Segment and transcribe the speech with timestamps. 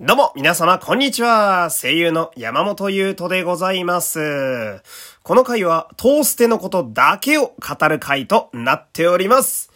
[0.00, 1.70] どうも、皆様、こんにちは。
[1.70, 4.80] 声優の山本優斗でございます。
[5.24, 9.72] この回は、トーステのことだけを語る回となっております。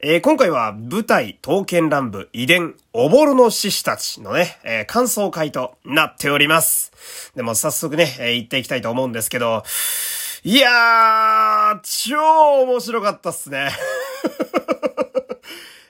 [0.00, 6.90] えー、今回は、舞台、刀剣乱舞、遺伝、おぼろの獅子たちのね、えー、感想回となっております。
[7.36, 9.64] でも、早速ね、えー、行っていきたいと思うんですけど、
[10.44, 13.68] いやー、超面白かったっすね。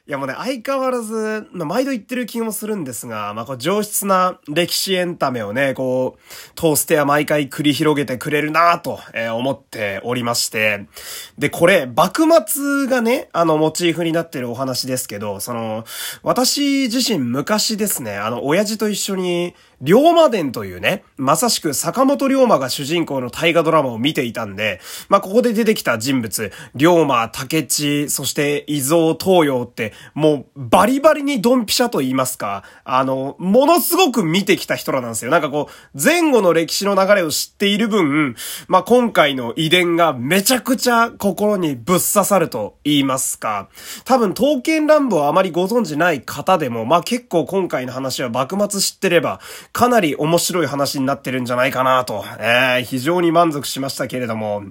[0.08, 6.20] いやもうね、相変わらず、まあ、毎度言ってる気もするんですが、まあ、こう、上質な歴史エンタメをね、こう、
[6.54, 10.86] トーステア毎回繰り広げてくれるなと、えー、思っておりまして。
[11.36, 15.84] で、これ、幕末がね、あの、モチーフになってるお話ですけど、その、
[16.22, 35.30] 私自身昔ですね、あの、親父と一緒に、龍馬伝というね、まさしく坂本龍馬が主人公の大河ドラマを見ていたんで、まあ、ここで出てきた人物、龍馬、竹地、そして伊蔵東洋って、もうバリバリにドンピシャと言いますか、あの、ものすごく見てきた人らなんですよ。
[35.30, 38.34] なんかこう、前後の歴史の流れを知っている分、
[38.66, 43.68] まあ、今回の遺伝がめちゃくちゃ心にぶっ刺さると言いますか。
[44.04, 49.38] 多分、刀剣乱舞をあまりご存知ない方でも、まあ、結構今回の話は幕末知ってれば、
[49.72, 54.64] かなり面白い話になってるんじゃないかなと、えー、非常に満足しましたけれども。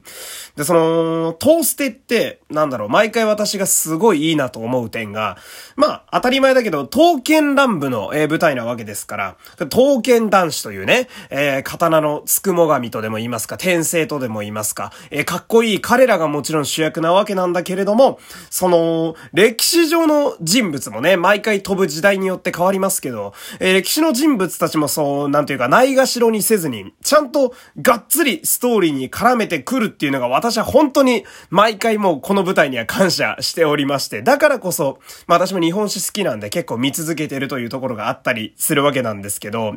[0.55, 5.37] で、その、トーステって、なんだろう、毎回私がすごいいいなと思う点が、
[5.75, 39.75] まあ、当たり前だけど、刀剣乱舞の、えー、舞台なわけですから、刀剣男子というね、えー、刀のつくも神とでも言いますか、天聖とでも言いますか、えー、かっこいい彼らがもちろん主役なわけなんだけれども、その、歴史上の人物もね、毎回飛ぶ時代によって変わりますけど、えー、歴史の人物たちもそう、なんていうか、ないがしろにせずに、ちゃんとがっつりストーリーに絡めてくるっていうのが私は本当に毎回もうこの舞台には感謝しておりまして、だからこそ、まあ私も日本史好きなんで結構見続けてるというところがあったりするわけなんですけど、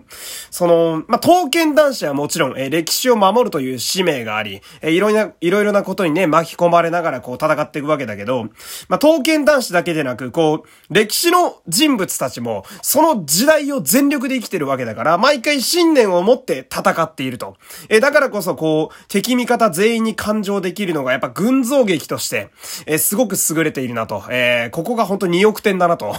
[0.51, 8.45] その、まあ刀剣男子はもちろん、えー、歴史を守るという使命があり、えー、いろいろな、いろいろなことにね、巻き込まれながらこう戦っていくわけだけど、
[8.89, 17.57] まあ刀剣男子だけでなく、こう、歴史の人物たちも、その時代を全力で生きてるわけだから、から毎回信念を持って戦っていると。
[17.89, 22.51] え、だからこそこう、敵味方全員に感情できるのがやっぱ群像劇として、
[22.85, 24.23] え、すごく優れているなと。
[24.29, 26.15] えー、ここが本当に2億点だなと。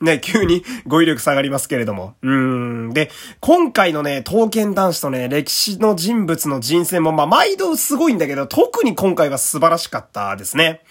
[0.00, 2.14] ね、急に語彙力下がりますけれども。
[2.22, 2.30] うー
[2.88, 2.90] ん。
[2.94, 10.82] で、今回のね、刀剣男子とね、歴史の人物の人生も、まあ、毎度すごいんだけど、特に今回は素晴らしかったですね。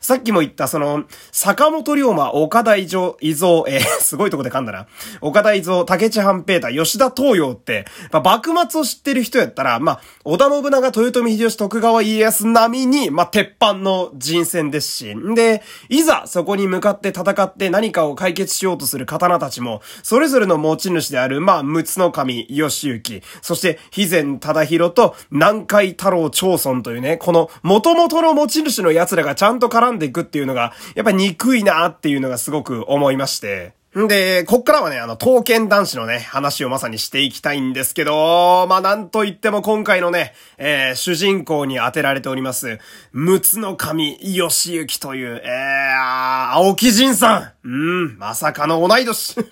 [0.00, 4.86] さっきも言った、その、坂本龍馬、岡田伊蔵、伊蔵、えー、 すごいとこで噛んだな。
[5.20, 33.81] 岡田伊蔵、竹地半平太、吉田東洋って、まあ、幕末を知ってる人やったら、まあ、織田信長、豊臣秀吉、徳川家康並みに、まあ、鉄板の人選ですし、で、いざそこに向かって戦って何かを解決しようとする刀たちも、それぞれの持ち主である、まあ、陸奥の神、義行、そして、肥前忠宏と、南海太郎長村というね、この、元々の持ち主の奴らがちゃんと絡んでいくっていうのが、やっぱ憎いなっていうのがすごく思いまして。
[34.00, 42.78] んで、こっからはね、あの、刀剣男子のね、話をまさにしていきたいんですけど、まあ、なんと言っても今回のね、えー、主人公に当てられております、
[43.12, 47.68] 陸奥の神、義行という、えー、青木仁さん。
[47.68, 49.36] うん、まさかの同い年。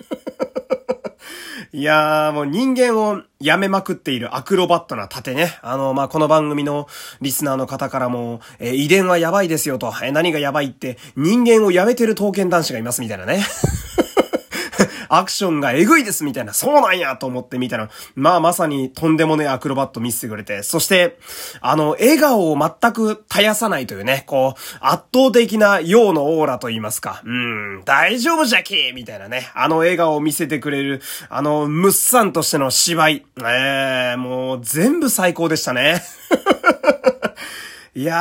[1.72, 5.59] いやー、もう人間をやめまくっているアクロバットな盾ね。
[5.61, 6.89] あの、まあ、この番組の
[7.21, 13.45] リスナーの方からも、えー、遺伝はやばいですよと、えー、何がやばいって、人間をやめてる刀剣男子がいますみたいなね。
[15.10, 21.19] アクションがエグいですみたいな、そうなんやと思ってみたら、まあまさにとんでもねアクロバット見せてくれて、そして、
[21.60, 36.03] あの、笑顔を全く絶やさないというね、こう、圧倒的な陽のオーラと言いますか、うん、大丈夫じゃきみたいなね、あの笑顔を見せてくれる、あの、ムッサンとしての芝居、ええー、もう全部最高でしたね。
[37.94, 38.19] いやー、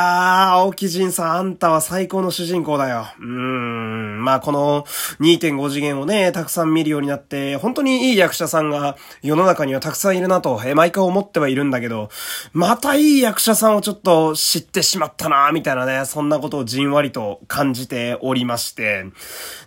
[0.54, 3.06] 青木仁さん、あんたは最高の主人公だよ。
[3.20, 3.79] うーん。
[4.20, 4.84] まあ、この
[5.20, 12.08] 2.5次元をね、たくさん見るようになって、本当にいい役者さんが世の中にはたくさんいるなと、え毎回思ってはいるんだけど、
[12.52, 19.06] またいい役者さんをちょっと知ってしまったなみたいなね、そんなことをじんわりと感じておりまして、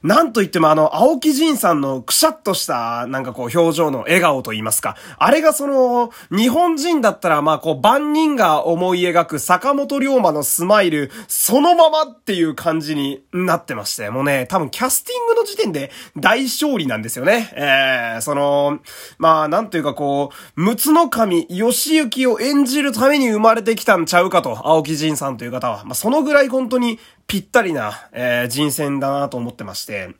[0.02, 17.52] なんと言ってもあの、青木仁さんのくしゃっとした、なんかこう、表情の笑顔と言いますか、あれがその、日本人だったらまあこう、万人が思い描く坂本龍馬のスマイル、そのままっていう感じになってまして、もうね、多分キャスティングの時点で大勝利なんですよね。
[17.56, 18.80] えー、その、
[19.18, 25.84] まあ、なんというかこう、陸奥の神、義行を演じるために生まれてきたんちゃうかと、青木仁さんという方は。
[25.86, 27.00] まあ、そのぐらい本当に、
[27.34, 30.12] ぴったりな、えー、人選だなと思ってまして。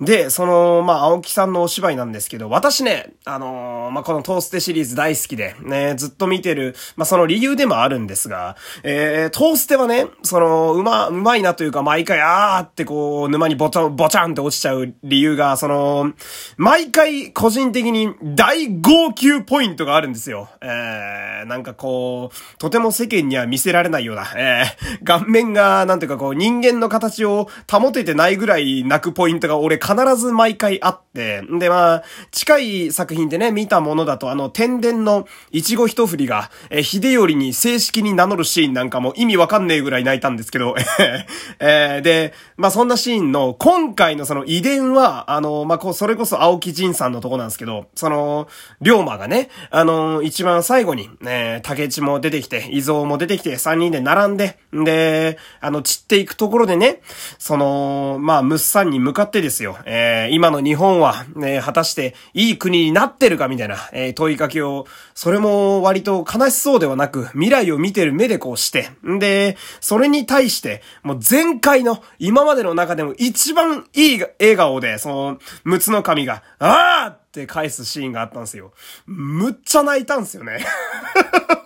[0.00, 16.12] で、その、まあ、青木さんのお芝居なんですけど、私ね、あのー、まあ、このトーステシリーズ大好きで、ね、ずっと見てる、まあ、その理由でもあるんですが、えー、トーステはね、その、うま、うまいなというか、毎回、あーってこう、沼にボチャン、ボチャンって落ちちゃう理由が、その、
[16.56, 20.48] 毎回、個人的に大号泣ポイントがあるんですよ。
[20.60, 40.74] えー、なんかこう、とても世間には見せられないような、えー、顔面が、なんていうかこう、人間の形を保ててないぐらい泣くポイントが俺必ず毎回あって、で、まあ、近い作品でね、見たものだと、あの、天然のいちご一振りが、え、秀頼に正式に名乗るシーンなんかも意味わかんねえぐらい泣いたんですけど、
[41.60, 48.48] えー、で、まあ、そんなシーンの、今回のその遺伝は、あの、まあ、こう、それこそ青木仁さんのとこなんですけど、その、
[48.80, 57.00] 龍馬がね、あの、一番最後に、ね、竹内も出てきて、伊蔵も出てきて、三人で並んで、んで、あの、散ってていくところでね、
[57.38, 78.72] その、まあ、ムッサンに向かってですよ、えー、今の日本は、ね、果たしていい国になってるかみたいな、えー、問いかけを、それも割と悲しそうではなく、未来を見てる目でこうして、んで、それに対して、もう前回の、今までの中でも一番いい笑顔で、その、陸奥の神が、あーって返すシーンがあったんですよ。
[79.06, 80.64] むっちゃ泣いたんですよね。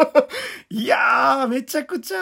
[0.79, 2.19] いやー、めちゃくちゃ、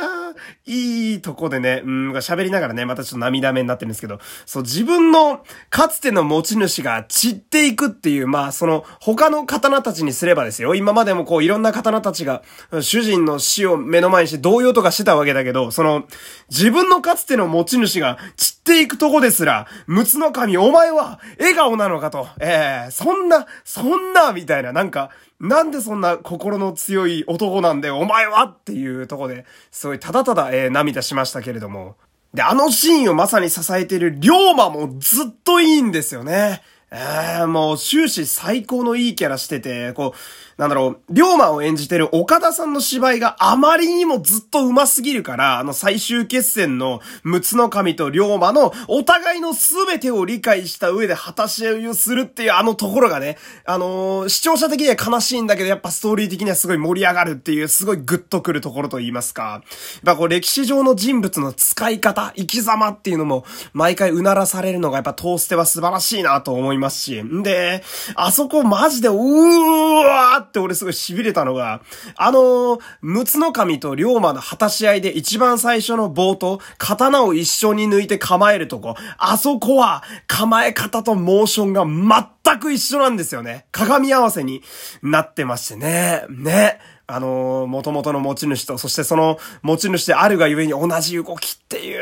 [0.65, 12.43] いいとこでね、うん、喋りながらね、またちょっと涙目になってるんですけど、そう、自分の、かつての持ち主が散っていくっていう、まあ、その、他の刀たちにすればですよ、今までもこう、いろんな刀たちが、
[12.81, 16.05] 主人の死を目の前にして動揺とかしてたわけだけど、その、
[16.49, 25.11] 自分のかつての持ち主が散ってていくとこですら、陸奥の神、お前は、笑顔なのかと、ええー、そんな、そんな、みたいな、なんか、
[25.41, 31.97] なんでそんな心の強い男なんだよ、お前はっていうとこで、すごいただただ、えー、涙しましたけれども。
[32.35, 36.63] で、あのシーンをまさに支えている龍馬もずっといいんですよね。
[36.91, 40.19] えー、もう終始最高のいいキャラしてて、こう、
[40.57, 53.37] なんだろう、龍馬を演じてる岡田さんの芝居があまりにもずっと上手すぎるから、あの最終決戦の陸奥の神と龍馬のお互いの全てを理解した上で果たし合いをするっていうあのところがね、
[53.67, 59.43] あのー、視聴者的には悲しいんだけど、やっぱストーリー的にはすごい盛り上がるっていう、すごいグッとくるところと言いますか。
[59.43, 59.63] やっ
[60.05, 63.45] ぱこう歴史上の人物の使い方、生き様っていうのも、
[63.75, 67.23] 毎回うならされるのがやっぱトーステは素晴らしいなと思いますし。
[67.23, 71.83] んで、あそこマジで、うーわーって俺すごい痺れたのが、
[72.17, 83.67] あの、陸奥の神と龍馬の果たし合いで一番最初の冒頭、刀を一緒に抜いて構えるとこ、あそこは構え方とモーションが全く一緒なんですよね。
[83.73, 84.63] 鏡合わせに
[85.03, 86.25] なってましてね。
[86.31, 86.79] ね。
[87.09, 92.01] あの元々の持ち主と、そしてその持ち主であるがゆえに同じ動きっていう、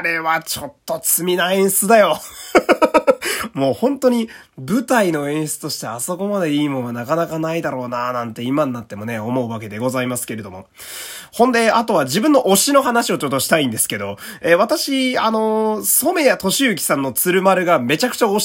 [0.00, 2.18] あれはちょっと罪な演出だよ。
[3.52, 10.68] もう本当に舞台の演出としてあそこまでいいもんはなかなかないだろうななんて今になってもね、思うわけでございますけれども。
[11.32, 18.40] ほんで、あとは自分の推しの話をちょっとしたいんですけど、えー、私、あのー、染谷敏之さんの鶴丸がめちゃくちゃ推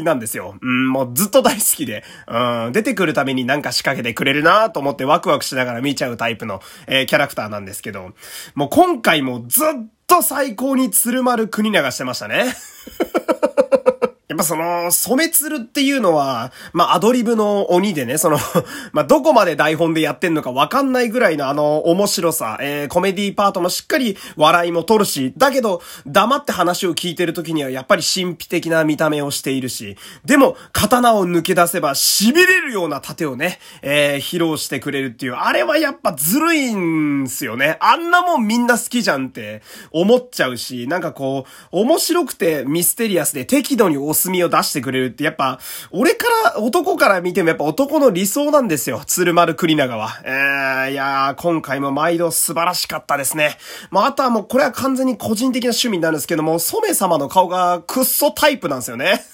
[0.00, 0.56] しなんですよ。
[0.60, 8.12] うん、もうずっと大好きで、うん、出てくるためになんか仕掛けてくれるなと思ってワクワクしながら見ちゃうタイプの、えー、キャラクターなんですけど、
[8.56, 9.84] もう今回もずっと
[10.22, 12.54] 最高に鶴丸国流してましたね。
[14.34, 18.38] やっぱその、染鶴っていうのは、まあ、アドリブの鬼でね、その
[18.92, 37.76] まあ、どこまで台本でやってんのかわかんないぐらいのあの、面白さ、えー、コメディパートもしっかり笑いも取るし、だけど、黙って話を聞いてる時にはやっぱり神秘的な見た目をしているし、でも、刀を抜け出せば痺れるような盾をね、えー、披露してくれるっていう、あれはやっぱずるいんすよね。
[37.78, 45.58] あんなもんみんな好きじゃんって思っちゃうし、なんかこう、面白くてミステリアスで適度に押すみを出してくれるってやっぱ、
[45.90, 49.02] 俺から、男から見てもやっぱ男の理想なんですよ。
[49.06, 50.20] 鶴丸栗長は。
[50.24, 53.56] えー、いやー、今回も毎度素晴らしかったですね。
[53.90, 59.24] まあ、あとはもうこれは完全に個人的な趣味になるんですけども、染様の顔がくっそタイプなんですよね。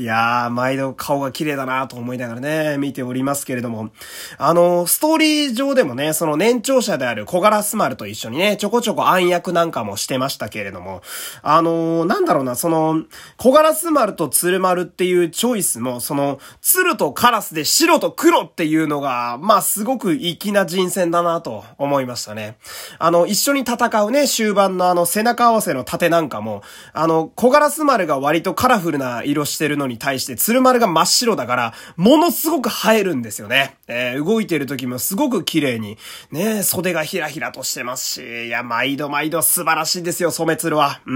[0.00, 3.90] いやー、毎度顔が綺麗だなと思いながらね、見ておりますけれども。
[4.38, 11.02] あの、ストーリー上でもね、その年長者である小柄スマルと一緒にね、ちょこちょこ暗躍なんかもしてましたけれども、
[11.42, 13.02] あのなんだろうな、その、
[13.38, 22.56] 小柄スマルと鶴丸っていうチョイスも、その、鶴とカラスで白と黒っていうのが、まあ、すごく粋な人選だなと思いましたね。
[23.00, 26.62] あの、一緒に戦うね、終盤のあの、背中合わせの盾なんかも、
[26.92, 33.76] あの、小柄スマルが割とカラフルな色してるのにのに対して鶴丸が真っ白だから、ものすごく映えるんですよね。
[33.88, 35.98] えー、動いてる時もすごく綺麗に、
[36.30, 41.00] ね、袖がひらひらとしてますし、いや、毎度毎度素晴らしいですよ、染鶴は。
[41.06, 41.14] うー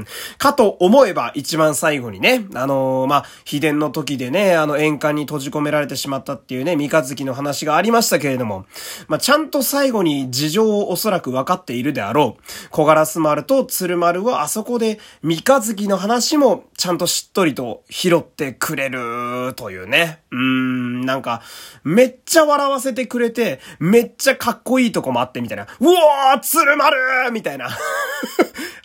[0.00, 0.06] ん。
[0.38, 8.66] かと思えば、一番最後にね、あのー、まあ、秘伝の時でね、あの、円環に閉じ込められてしまったっていうね、三日月の話がありましたけれども、
[9.08, 12.42] まあ、ちゃんと最後に事情をおそらく分かっているであろう。
[12.70, 20.20] 小ガラス丸と鶴丸はあそこで三日月の話もちゃんとしっとりと拾ってくれるというね。
[20.30, 21.42] うーん、なんか、
[21.82, 25.64] めっちゃ笑わせてくれて、めっちゃかっこいいとこもあってみたいな。
[25.64, 26.96] うおー鶴丸
[27.32, 27.68] みたいな。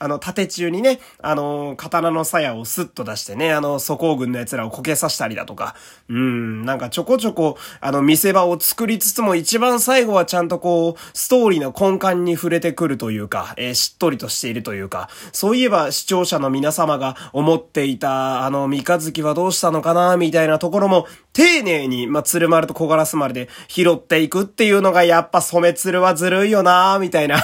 [0.02, 5.76] あの、縦中にね、あの、刀の鞘をスッと出してね、あの、祖光軍の奴らをこけさせたりだとか、
[6.10, 27.44] うん、なんかちょこちょこ、あの、見せ場を作りつつも一番最後はちゃんとこう、ストーリーの根幹に触れてくるというか、えー、しっとりとしているというか、そういえば視聴者の皆様が思っていた、あの、三日月はどうしたのかな、みたいなところも、丁寧に、まあ、鶴丸と小ガラス丸で拾っていくっていうのがやっぱ染め鶴はずるいよな、みたいな。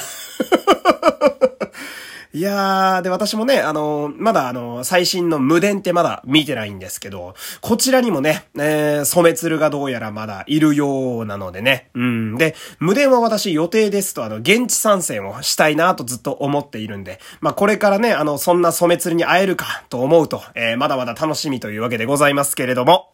[2.38, 11.90] いやー、で、私もね、あのー、まだあのー、最新の無電ってまだ見てないんですけど、こちらにもね、えー、染鶴がどうやらまだいるようなのでね。
[11.96, 12.38] うん。
[12.38, 23.14] で、無電は私予定ですと、あの、現地参戦をしたいなとずっと思っているんで、まあ、これからね、あの、そんな染め鶴に会えるかと思うと、えー、まだまだ楽しみというわけでございますけれども、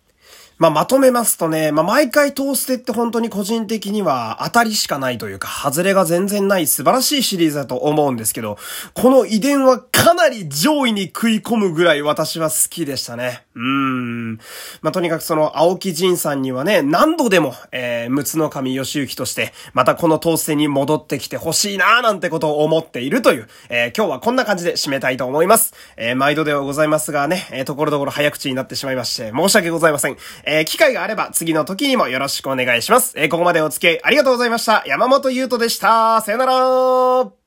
[0.58, 8.58] まあ、まとめますとね、まあ、毎回トーステって本当に個人的には当たりしかないというか、外れが全然ない素晴らしいシリーズだと思うんですけど、
[8.94, 13.44] この遺伝はかなり上位に食い込むぐらい私は好きでしたね。
[13.56, 14.38] うーん。
[14.82, 25.74] まあ、とにかくその青木仁さんにはね、何度でも、えー、陸奥の神義行として、またこのトーステに戻ってきてほしいなーなんてことを思っているという、えー、今日はこんな感じで締めたいと思います。
[25.98, 30.18] えー、毎度ではございますがね、えー、ところどころ早口になってしまいまして、申し訳ございません。
[30.46, 33.14] えー、機会があれば次の時にもよろしくお願いします。
[33.18, 34.84] えー、ここまでお付き合いありがとうございました。
[34.88, 36.22] 山本優斗でした。
[36.22, 37.43] さよなら